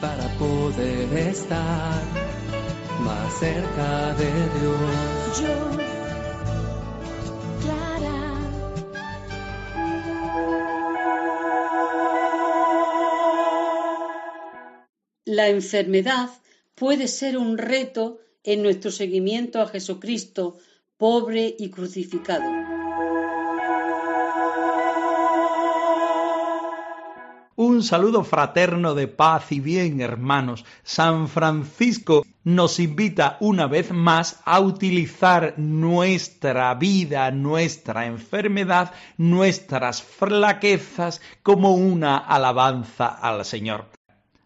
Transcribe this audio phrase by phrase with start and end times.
[0.00, 2.02] para poder estar
[3.00, 5.40] más cerca de Dios.
[5.40, 5.70] Yo,
[7.62, 8.20] Clara.
[15.24, 16.28] La enfermedad
[16.74, 20.58] puede ser un reto en nuestro seguimiento a Jesucristo,
[20.98, 22.57] pobre y crucificado.
[27.60, 30.64] Un saludo fraterno de paz y bien, hermanos.
[30.84, 41.20] San Francisco nos invita una vez más a utilizar nuestra vida, nuestra enfermedad, nuestras flaquezas
[41.42, 43.86] como una alabanza al Señor.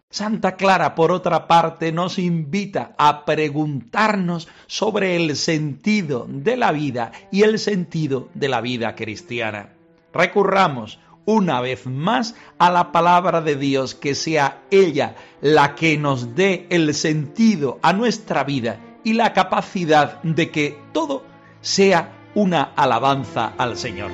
[0.09, 7.11] Santa Clara, por otra parte, nos invita a preguntarnos sobre el sentido de la vida
[7.31, 9.69] y el sentido de la vida cristiana.
[10.11, 16.35] Recurramos una vez más a la palabra de Dios, que sea ella la que nos
[16.35, 21.23] dé el sentido a nuestra vida y la capacidad de que todo
[21.61, 24.11] sea una alabanza al Señor.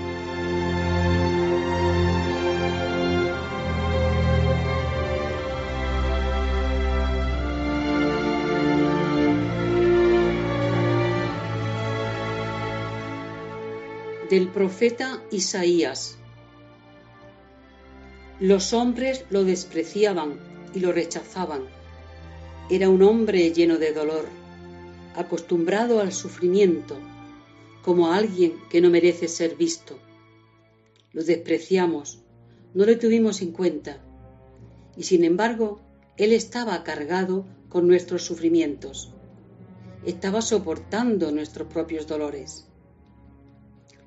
[14.29, 16.18] Del profeta Isaías.
[18.39, 20.39] Los hombres lo despreciaban
[20.73, 21.63] y lo rechazaban.
[22.69, 24.25] Era un hombre lleno de dolor,
[25.13, 26.95] acostumbrado al sufrimiento,
[27.83, 29.99] como alguien que no merece ser visto.
[31.11, 32.23] Lo despreciamos,
[32.73, 34.01] no le tuvimos en cuenta,
[34.95, 35.81] y sin embargo,
[36.15, 39.11] él estaba cargado con nuestros sufrimientos.
[40.05, 42.69] Estaba soportando nuestros propios dolores.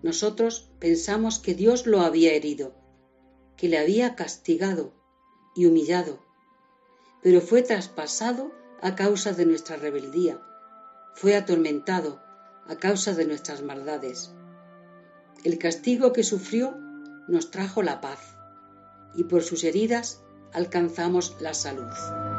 [0.02, 2.81] Nosotros pensamos que Dios lo había herido,
[3.62, 4.92] que le había castigado
[5.54, 6.18] y humillado,
[7.22, 8.50] pero fue traspasado
[8.80, 10.42] a causa de nuestra rebeldía,
[11.14, 12.20] fue atormentado
[12.66, 14.32] a causa de nuestras maldades.
[15.44, 16.76] El castigo que sufrió
[17.28, 18.36] nos trajo la paz,
[19.14, 22.31] y por sus heridas alcanzamos la salud.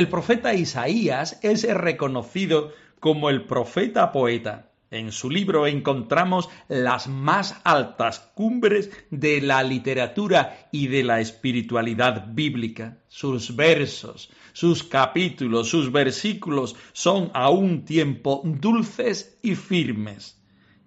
[0.00, 4.70] El profeta Isaías es reconocido como el profeta poeta.
[4.90, 12.28] En su libro encontramos las más altas cumbres de la literatura y de la espiritualidad
[12.28, 12.96] bíblica.
[13.08, 20.42] Sus versos, sus capítulos, sus versículos son a un tiempo dulces y firmes.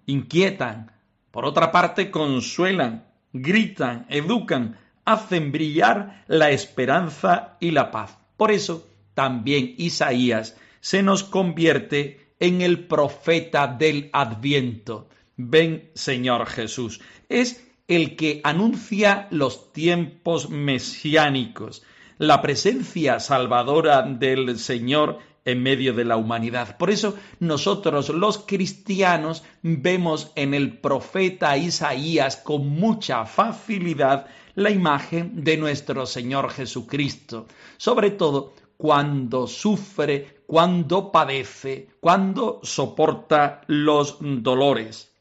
[0.06, 0.90] Inquietan,
[1.30, 8.18] por otra parte consuelan, gritan, educan, hacen brillar la esperanza y la paz.
[8.36, 15.08] Por eso, también Isaías se nos convierte en el profeta del adviento.
[15.36, 17.00] Ven, Señor Jesús.
[17.28, 21.82] Es el que anuncia los tiempos mesiánicos,
[22.18, 26.76] la presencia salvadora del Señor en medio de la humanidad.
[26.78, 35.44] Por eso nosotros los cristianos vemos en el profeta Isaías con mucha facilidad la imagen
[35.44, 37.46] de nuestro Señor Jesucristo,
[37.76, 45.12] sobre todo cuando sufre, cuando padece, cuando soporta los dolores.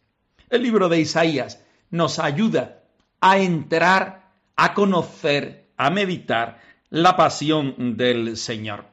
[0.49, 2.83] El libro de Isaías nos ayuda
[3.21, 8.85] a entrar, a conocer, a meditar la pasión del Señor.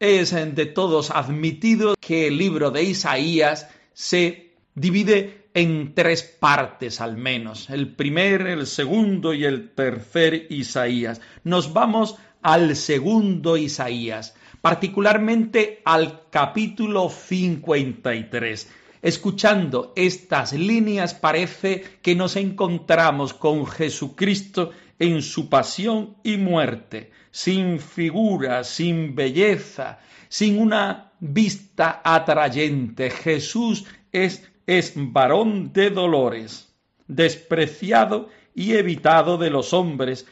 [0.00, 7.16] Es de todos admitido que el libro de Isaías se divide en tres partes al
[7.16, 11.20] menos, el primer, el segundo y el tercer Isaías.
[11.44, 18.70] Nos vamos al segundo Isaías, particularmente al capítulo 53.
[19.00, 27.80] Escuchando estas líneas parece que nos encontramos con Jesucristo en su pasión y muerte, sin
[27.80, 29.98] figura, sin belleza,
[30.28, 33.08] sin una vista atrayente.
[33.08, 36.74] Jesús es, es varón de dolores,
[37.08, 40.26] despreciado y evitado de los hombres,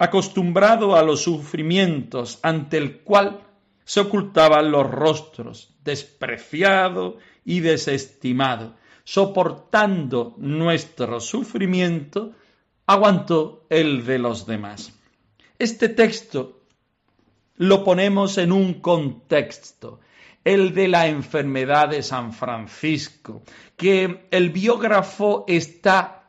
[0.00, 3.42] acostumbrado a los sufrimientos ante el cual
[3.84, 12.32] se ocultaban los rostros, despreciado y desestimado, soportando nuestro sufrimiento,
[12.86, 14.98] aguantó el de los demás.
[15.58, 16.62] Este texto
[17.56, 20.00] lo ponemos en un contexto,
[20.44, 23.42] el de la enfermedad de San Francisco,
[23.76, 26.19] que el biógrafo está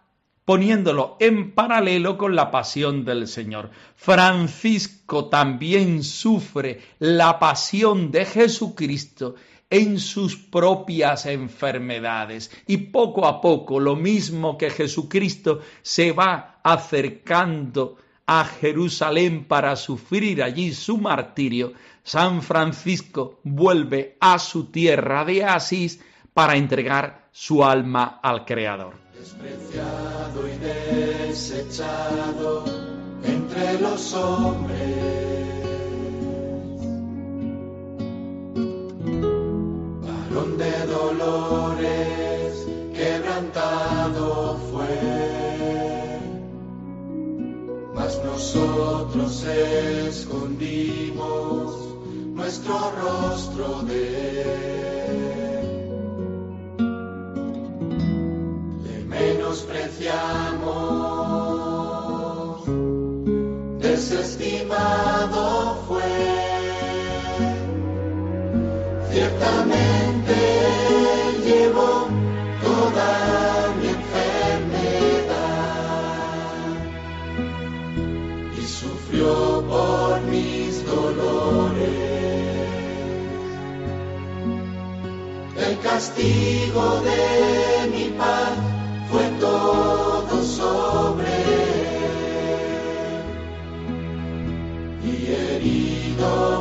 [0.51, 3.69] poniéndolo en paralelo con la pasión del Señor.
[3.95, 9.36] Francisco también sufre la pasión de Jesucristo
[9.69, 17.95] en sus propias enfermedades y poco a poco, lo mismo que Jesucristo se va acercando
[18.25, 21.71] a Jerusalén para sufrir allí su martirio,
[22.03, 26.01] San Francisco vuelve a su tierra de Asís
[26.33, 32.66] para entregar su alma al Creador despreciado y desechado
[33.24, 34.80] entre los hombres.
[40.01, 44.98] Varón de dolores, quebrantado fue,
[47.94, 49.44] mas nosotros
[50.07, 51.75] escondimos
[52.34, 55.00] nuestro rostro de él.
[69.12, 70.36] Ciertamente
[71.44, 72.08] llevó
[72.63, 75.42] toda mi enfermedad
[78.58, 81.90] y sufrió por mis dolores.
[85.58, 88.54] El castigo de mi paz
[89.12, 91.28] fue todo sobre
[95.04, 96.61] y herido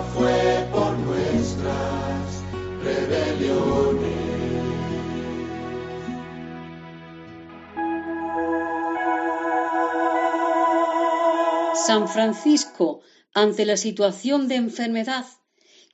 [11.90, 13.00] San Francisco,
[13.34, 15.26] ante la situación de enfermedad,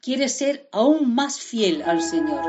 [0.02, 2.42] quiere ser aún más fiel al Señor.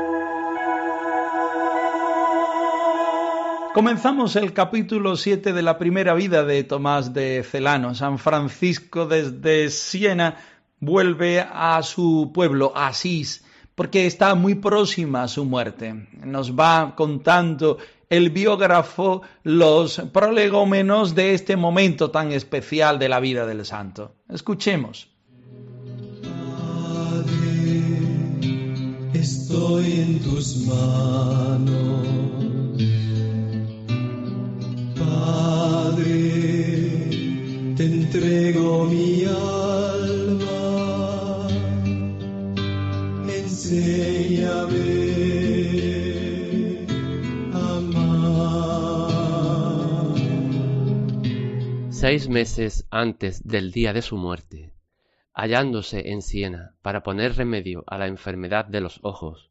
[3.72, 7.94] Comenzamos el capítulo 7 de la primera vida de Tomás de Celano.
[7.94, 10.36] San Francisco desde Siena
[10.78, 16.06] vuelve a su pueblo, Asís, porque está muy próxima a su muerte.
[16.22, 17.78] Nos va contando
[18.10, 24.14] el biógrafo los prolegómenos de este momento tan especial de la vida del santo.
[24.28, 25.10] Escuchemos.
[29.14, 32.08] estoy en tus manos
[37.78, 39.57] te entrego mi alma,
[52.08, 54.72] Seis meses antes del día de su muerte,
[55.34, 59.50] hallándose en Siena para poner remedio a la enfermedad de los ojos,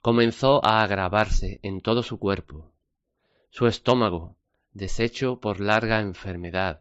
[0.00, 2.70] comenzó a agravarse en todo su cuerpo.
[3.50, 4.36] Su estómago,
[4.72, 6.80] deshecho por larga enfermedad,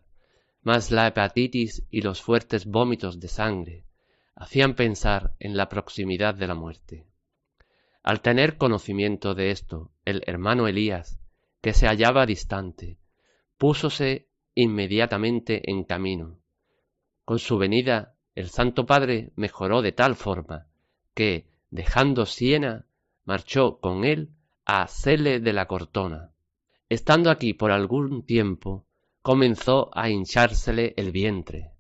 [0.62, 3.86] mas la hepatitis y los fuertes vómitos de sangre
[4.36, 7.08] hacían pensar en la proximidad de la muerte.
[8.04, 11.20] Al tener conocimiento de esto, el hermano Elías,
[11.62, 13.00] que se hallaba distante,
[13.58, 14.29] púsose
[14.62, 16.40] inmediatamente en camino.
[17.26, 20.68] Con su venida, el Santo Padre mejoró de tal forma
[21.14, 22.86] que, dejando Siena,
[23.26, 24.30] marchó con él
[24.66, 26.32] a Cele de la Cortona,
[26.90, 28.88] Estando aquí por algún tiempo,
[29.22, 31.72] comenzó a hinchársele el vientre.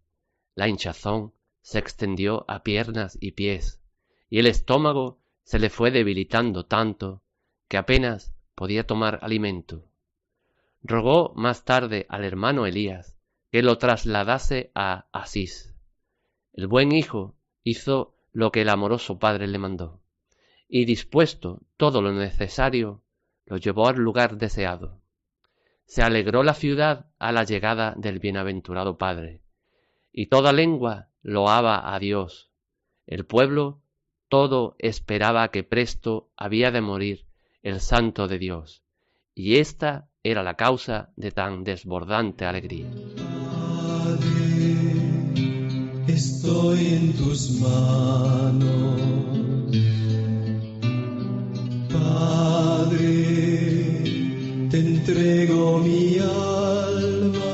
[0.54, 3.82] La hinchazón se extendió a piernas y pies,
[4.30, 7.24] y el estómago se le fue debilitando tanto
[7.68, 9.89] que apenas podía tomar alimento.
[10.82, 13.18] Rogó más tarde al hermano Elías
[13.52, 15.76] que lo trasladase a Asís.
[16.54, 20.02] El buen hijo hizo lo que el amoroso padre le mandó,
[20.68, 23.04] y dispuesto todo lo necesario,
[23.46, 25.02] lo llevó al lugar deseado.
[25.86, 29.42] Se alegró la ciudad a la llegada del bienaventurado Padre,
[30.12, 32.52] y toda lengua loaba a Dios.
[33.08, 33.82] El pueblo
[34.28, 37.26] todo esperaba que presto había de morir
[37.64, 38.84] el Santo de Dios,
[39.34, 42.90] y esta era la causa de tan desbordante alegría.
[46.08, 49.02] estoy en tus manos.
[51.92, 52.98] Padre,
[54.70, 57.50] te entrego mi alma,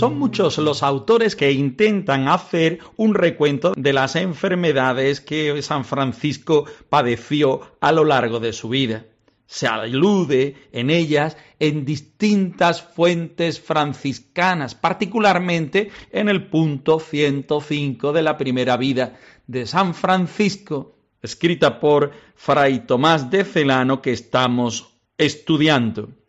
[0.00, 6.64] Son muchos los autores que intentan hacer un recuento de las enfermedades que San Francisco
[6.88, 9.04] padeció a lo largo de su vida.
[9.44, 18.38] Se alude en ellas en distintas fuentes franciscanas, particularmente en el punto 105 de la
[18.38, 26.19] primera vida de San Francisco, escrita por Fray Tomás de Celano que estamos estudiando.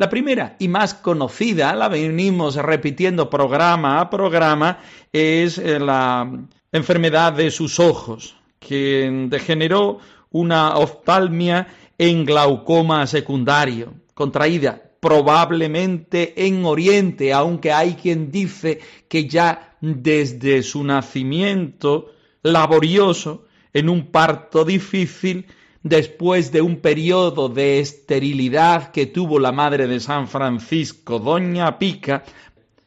[0.00, 4.78] La primera y más conocida, la venimos repitiendo programa a programa,
[5.12, 6.26] es eh, la
[6.72, 9.98] enfermedad de sus ojos, que degeneró
[10.30, 11.66] una oftalmia
[11.98, 20.82] en glaucoma secundario, contraída probablemente en Oriente, aunque hay quien dice que ya desde su
[20.82, 22.06] nacimiento
[22.42, 25.44] laborioso, en un parto difícil,
[25.82, 32.24] después de un periodo de esterilidad que tuvo la madre de San Francisco, doña Pica,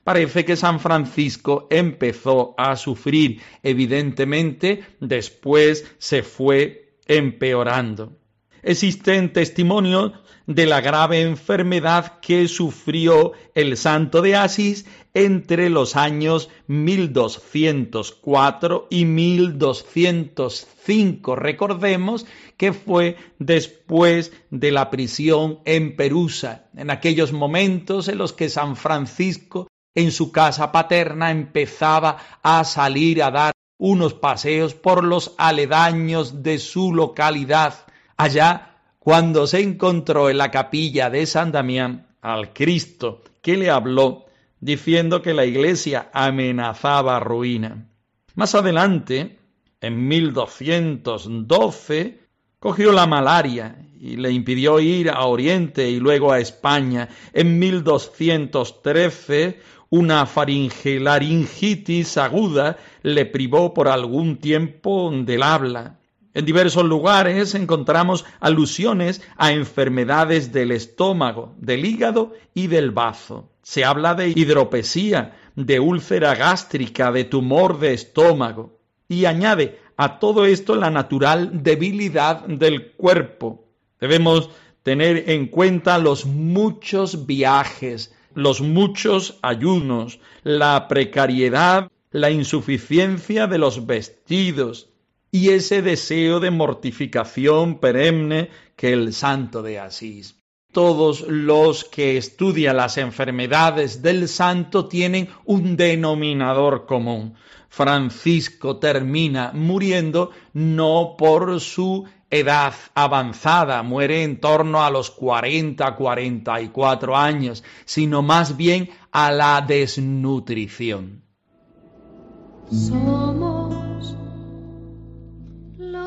[0.04, 3.42] parece que San Francisco empezó a sufrir.
[3.64, 8.23] Evidentemente, después se fue empeorando.
[8.64, 10.14] Existen testimonios
[10.48, 19.06] de la grave enfermedad que sufrió el santo de Asís entre los años 1204 y
[19.06, 21.36] 1205.
[21.36, 22.26] Recordemos
[22.58, 28.76] que fue después de la prisión en Perusa, en aquellos momentos en los que San
[28.76, 36.44] Francisco en su casa paterna empezaba a salir a dar unos paseos por los aledaños
[36.44, 37.86] de su localidad.
[38.18, 44.26] Allá cuando se encontró en la capilla de San Damián al Cristo que le habló
[44.60, 47.90] diciendo que la iglesia amenazaba ruina.
[48.36, 49.38] Más adelante,
[49.82, 52.20] en 1212,
[52.60, 57.10] cogió la malaria y le impidió ir a Oriente y luego a España.
[57.34, 66.00] En 1213, una faringelaringitis aguda le privó por algún tiempo del habla.
[66.36, 73.52] En diversos lugares encontramos alusiones a enfermedades del estómago, del hígado y del bazo.
[73.62, 78.80] Se habla de hidropesía, de úlcera gástrica, de tumor de estómago.
[79.08, 83.68] Y añade a todo esto la natural debilidad del cuerpo.
[84.00, 84.50] Debemos
[84.82, 93.86] tener en cuenta los muchos viajes, los muchos ayunos, la precariedad, la insuficiencia de los
[93.86, 94.90] vestidos,
[95.34, 100.44] y ese deseo de mortificación perenne que el santo de Asís.
[100.72, 107.34] Todos los que estudian las enfermedades del santo tienen un denominador común.
[107.68, 117.18] Francisco termina muriendo no por su edad avanzada, muere en torno a los 40, 44
[117.18, 121.24] años, sino más bien a la desnutrición.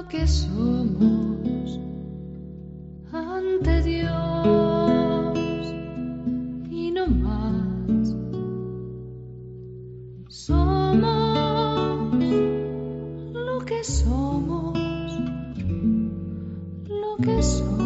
[0.08, 1.80] Que somos
[3.12, 5.38] ante Dios
[6.70, 8.14] y no más.
[10.28, 12.14] Somos
[13.32, 14.78] lo que somos,
[16.88, 17.85] lo que somos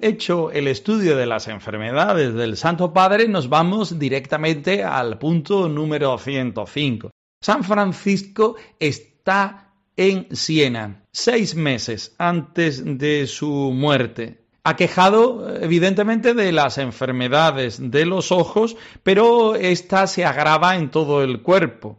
[0.00, 6.16] hecho el estudio de las enfermedades del Santo Padre, nos vamos directamente al punto número
[6.18, 7.10] 105.
[7.40, 16.78] San Francisco está en Siena, seis meses antes de su muerte aquejado evidentemente de las
[16.78, 21.98] enfermedades de los ojos, pero ésta se agrava en todo el cuerpo.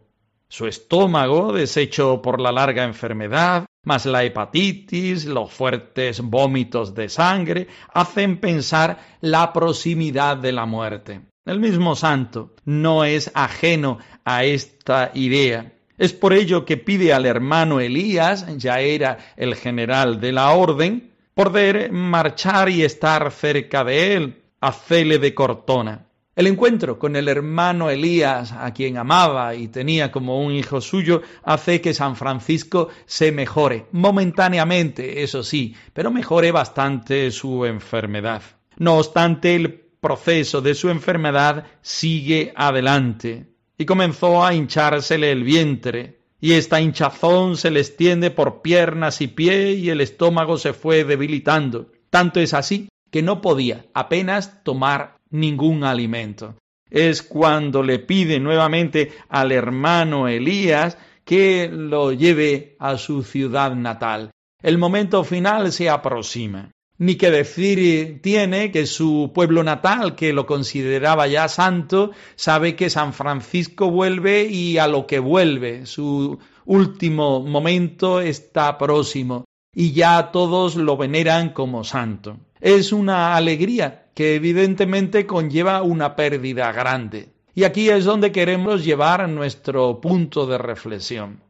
[0.49, 7.67] Su estómago, deshecho por la larga enfermedad, más la hepatitis, los fuertes vómitos de sangre,
[7.93, 11.21] hacen pensar la proximidad de la muerte.
[11.45, 15.71] El mismo santo no es ajeno a esta idea.
[15.97, 21.11] Es por ello que pide al hermano Elías, ya era el general de la orden,
[21.35, 26.04] poder marchar y estar cerca de él, a Cele de Cortona.
[26.35, 31.21] El encuentro con el hermano Elías, a quien amaba y tenía como un hijo suyo,
[31.43, 38.41] hace que San Francisco se mejore, momentáneamente, eso sí, pero mejore bastante su enfermedad.
[38.75, 46.19] No obstante, el proceso de su enfermedad sigue adelante y comenzó a hinchársele el vientre,
[46.41, 51.05] y esta hinchazón se le extiende por piernas y pie y el estómago se fue
[51.05, 51.93] debilitando.
[52.09, 56.55] Tanto es así que no podía apenas tomar ningún alimento.
[56.89, 64.31] Es cuando le pide nuevamente al hermano Elías que lo lleve a su ciudad natal.
[64.61, 66.71] El momento final se aproxima.
[66.97, 72.89] Ni que decir tiene que su pueblo natal, que lo consideraba ya santo, sabe que
[72.89, 75.85] San Francisco vuelve y a lo que vuelve.
[75.85, 79.43] Su último momento está próximo
[79.75, 82.37] y ya todos lo veneran como santo.
[82.61, 87.29] Es una alegría que evidentemente conlleva una pérdida grande.
[87.53, 91.41] Y aquí es donde queremos llevar nuestro punto de reflexión.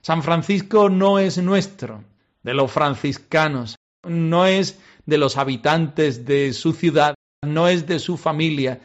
[0.00, 2.02] San Francisco no es nuestro,
[2.42, 3.76] de los franciscanos,
[4.06, 8.80] no es de los habitantes de su ciudad, no es de su familia.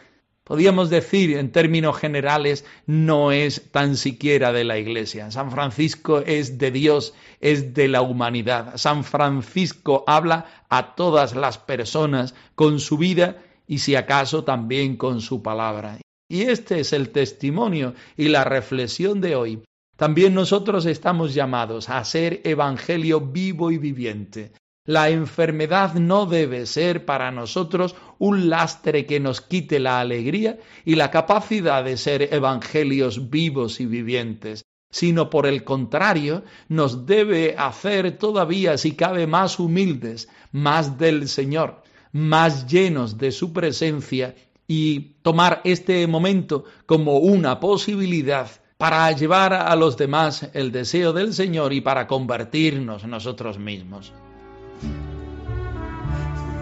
[0.49, 5.29] Podríamos decir, en términos generales, no es tan siquiera de la Iglesia.
[5.29, 8.75] San Francisco es de Dios, es de la humanidad.
[8.77, 13.37] San Francisco habla a todas las personas con su vida
[13.67, 15.99] y si acaso también con su palabra.
[16.27, 19.61] Y este es el testimonio y la reflexión de hoy.
[19.97, 24.51] También nosotros estamos llamados a ser evangelio vivo y viviente.
[24.89, 30.95] La enfermedad no debe ser para nosotros un lastre que nos quite la alegría y
[30.95, 38.17] la capacidad de ser evangelios vivos y vivientes, sino por el contrario nos debe hacer
[38.17, 44.33] todavía, si cabe, más humildes, más del Señor, más llenos de su presencia
[44.67, 51.35] y tomar este momento como una posibilidad para llevar a los demás el deseo del
[51.35, 54.11] Señor y para convertirnos nosotros mismos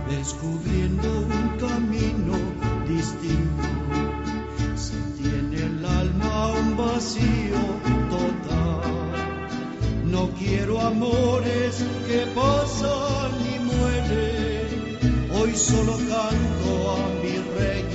[0.10, 2.38] descubriendo un camino
[2.88, 3.68] distinto.
[4.76, 7.62] Si tiene el alma un vacío
[8.10, 8.82] total,
[10.06, 15.30] no quiero amores que pasan y mueren.
[15.32, 17.87] Hoy solo canto a mi rey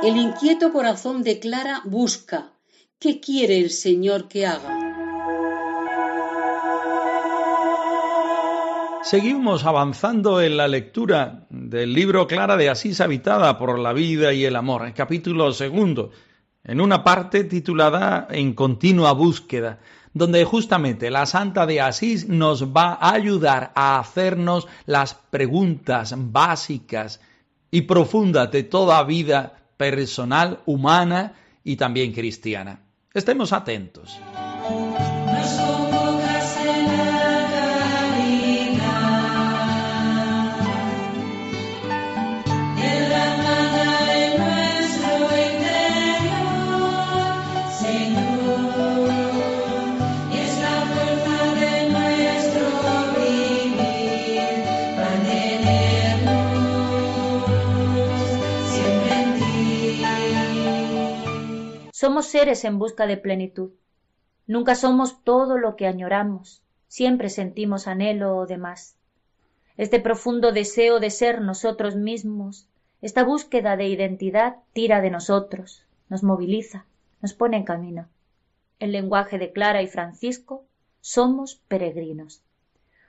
[0.00, 2.52] El inquieto corazón de Clara busca.
[3.00, 4.78] ¿Qué quiere el Señor que haga?
[9.02, 14.44] Seguimos avanzando en la lectura del libro Clara de Asís habitada por la vida y
[14.44, 16.12] el amor, capítulo segundo,
[16.62, 19.80] en una parte titulada En continua búsqueda,
[20.14, 27.20] donde justamente la Santa de Asís nos va a ayudar a hacernos las preguntas básicas
[27.72, 31.32] y profundas de toda vida personal, humana
[31.64, 32.80] y también cristiana.
[33.14, 34.20] Estemos atentos.
[62.28, 63.70] Seres en busca de plenitud.
[64.46, 68.96] Nunca somos todo lo que añoramos, siempre sentimos anhelo o demás.
[69.76, 72.66] Este profundo deseo de ser nosotros mismos,
[73.00, 76.84] esta búsqueda de identidad tira de nosotros, nos moviliza,
[77.22, 78.08] nos pone en camino.
[78.80, 80.64] El lenguaje de Clara y Francisco,
[81.00, 82.42] somos peregrinos.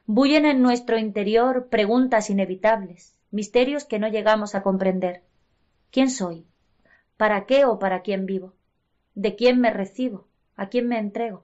[0.05, 5.21] Bullen en nuestro interior preguntas inevitables, misterios que no llegamos a comprender.
[5.91, 6.45] ¿Quién soy?
[7.17, 8.53] ¿Para qué o para quién vivo?
[9.19, 10.29] ¿De quién me recibo?
[10.55, 11.43] ¿A quién me entrego?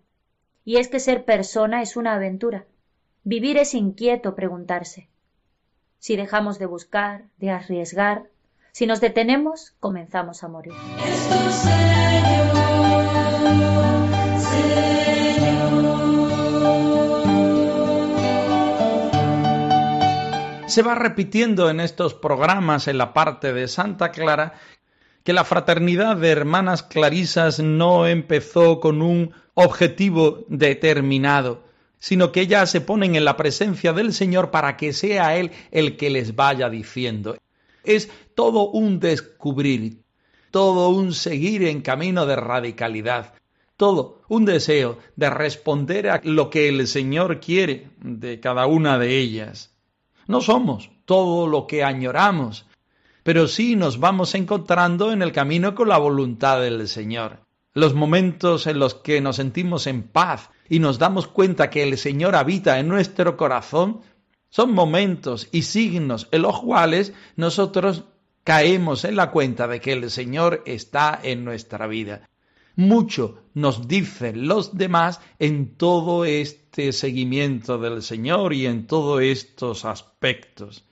[0.64, 2.64] Y es que ser persona es una aventura.
[3.26, 5.10] Vivir es inquieto preguntarse.
[6.00, 8.30] Si dejamos de buscar, de arriesgar,
[8.72, 10.72] si nos detenemos, comenzamos a morir.
[20.68, 24.54] Se va repitiendo en estos programas en la parte de Santa Clara
[25.26, 31.64] que la fraternidad de hermanas clarisas no empezó con un objetivo determinado,
[31.98, 35.98] sino que ellas se ponen en la presencia del Señor para que sea Él el
[35.98, 37.38] que les vaya diciendo.
[37.84, 40.04] Es todo un descubrir,
[40.52, 43.34] todo un seguir en camino de radicalidad,
[43.78, 49.18] todo un deseo de responder a lo que el Señor quiere de cada una de
[49.18, 49.74] ellas.
[50.28, 52.68] No somos todo lo que añoramos,
[53.26, 57.40] pero sí nos vamos encontrando en el camino con la voluntad del Señor.
[57.74, 61.98] Los momentos en los que nos sentimos en paz y nos damos cuenta que el
[61.98, 64.02] Señor habita en nuestro corazón
[64.50, 68.04] son momentos y signos en los cuales nosotros
[68.44, 72.30] caemos en la cuenta de que el Señor está en nuestra vida.
[72.76, 79.84] Mucho nos dicen los demás en todo este seguimiento del Señor y en todos estos
[79.84, 80.86] aspectos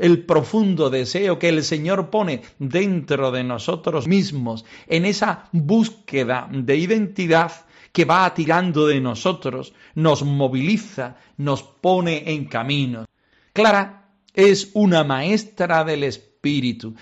[0.00, 6.76] el profundo deseo que el Señor pone dentro de nosotros mismos, en esa búsqueda de
[6.76, 7.52] identidad
[7.92, 13.04] que va tirando de nosotros, nos moviliza, nos pone en camino.
[13.52, 16.94] Clara es una maestra del Espíritu.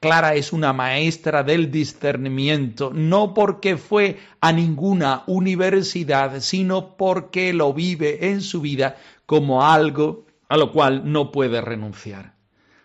[0.00, 7.72] Clara es una maestra del discernimiento, no porque fue a ninguna universidad, sino porque lo
[7.72, 12.34] vive en su vida como algo a lo cual no puede renunciar.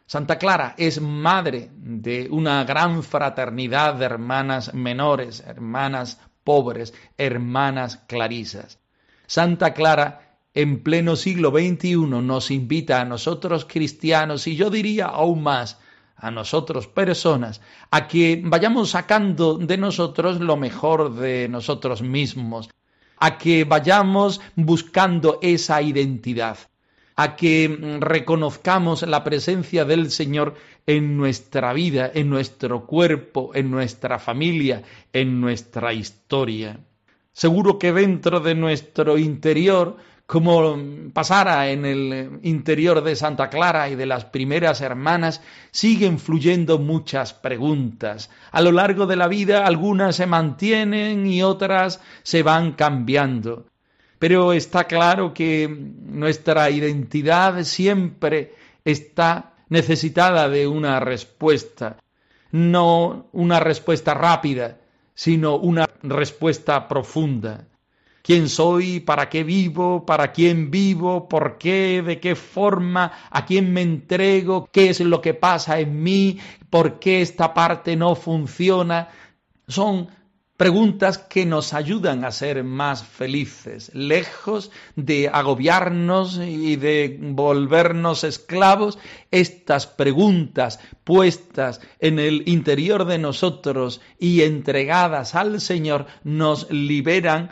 [0.06, 8.80] Santa Clara es madre de una gran fraternidad de hermanas menores, hermanas pobres, hermanas clarisas.
[9.28, 15.44] Santa Clara en pleno siglo XXI nos invita a nosotros cristianos y yo diría aún
[15.44, 15.80] más
[16.18, 22.70] a nosotros personas a que vayamos sacando de nosotros lo mejor de nosotros mismos,
[23.18, 26.58] a que vayamos buscando esa identidad,
[27.16, 33.72] a que mm, reconozcamos la presencia del Señor en nuestra vida, en nuestro cuerpo, en
[33.72, 36.80] nuestra familia, en nuestra historia.
[37.34, 40.78] Seguro que dentro de nuestro interior, como
[41.14, 47.34] pasara en el interior de Santa Clara y de las primeras hermanas, siguen fluyendo muchas
[47.34, 48.30] preguntas.
[48.52, 53.71] A lo largo de la vida algunas se mantienen y otras se van cambiando
[54.22, 58.54] pero está claro que nuestra identidad siempre
[58.86, 61.98] está necesitada de una respuesta,
[62.52, 64.78] no una respuesta rápida,
[65.16, 67.66] sino una respuesta profunda.
[68.22, 69.00] ¿Quién soy?
[69.00, 70.06] ¿Para qué vivo?
[70.06, 71.28] ¿Para quién vivo?
[71.28, 72.04] ¿Por qué?
[72.06, 73.12] ¿De qué forma?
[73.32, 74.70] ¿A quién me entrego?
[74.72, 76.38] ¿Qué es lo que pasa en mí?
[76.70, 79.10] ¿Por qué esta parte no funciona?
[79.68, 80.10] Son
[80.62, 89.00] preguntas que nos ayudan a ser más felices, lejos de agobiarnos y de volvernos esclavos,
[89.32, 97.50] estas preguntas puestas en el interior de nosotros y entregadas al Señor nos liberan,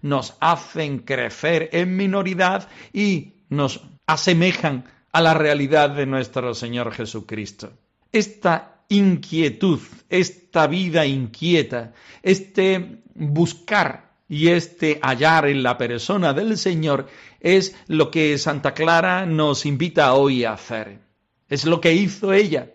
[0.00, 7.74] nos hacen crecer en minoridad y nos asemejan a la realidad de nuestro Señor Jesucristo.
[8.10, 17.08] Esta inquietud, esta vida inquieta, este buscar y este hallar en la persona del Señor
[17.40, 21.00] es lo que Santa Clara nos invita hoy a hacer.
[21.48, 22.70] Es lo que hizo ella,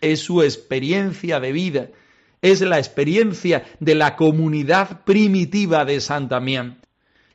[0.00, 1.88] es su experiencia de vida,
[2.42, 6.80] es la experiencia de la comunidad primitiva de Santa Mian.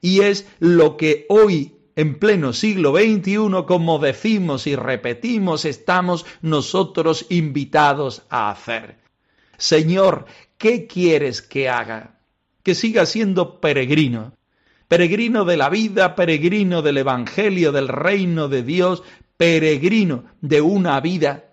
[0.01, 7.25] Y es lo que hoy en pleno siglo XXI, como decimos y repetimos, estamos nosotros
[7.27, 8.99] invitados a hacer.
[9.57, 10.25] Señor,
[10.57, 12.21] ¿qué quieres que haga?
[12.63, 14.31] Que siga siendo peregrino,
[14.87, 19.03] peregrino de la vida, peregrino del Evangelio, del reino de Dios,
[19.35, 21.49] peregrino de una vida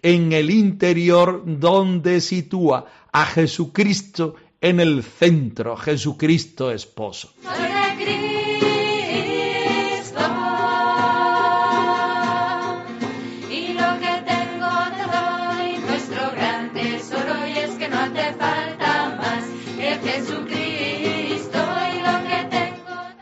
[0.00, 7.32] en el interior donde sitúa a Jesucristo en el centro, Jesucristo esposo.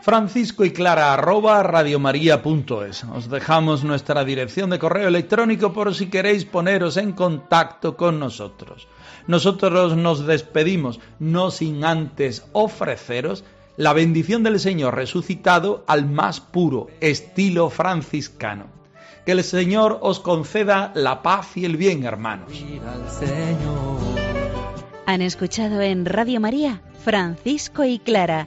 [0.07, 3.03] Francisco y clara arroba radiomaria.es.
[3.13, 8.87] Os dejamos nuestra dirección de correo electrónico por si queréis poneros en contacto con nosotros.
[9.27, 13.43] Nosotros nos despedimos, no sin antes ofreceros
[13.77, 18.67] la bendición del Señor resucitado al más puro estilo franciscano.
[19.25, 22.53] Que el Señor os conceda la paz y el bien, hermanos.
[25.07, 28.47] Han escuchado en Radio María Francisco y Clara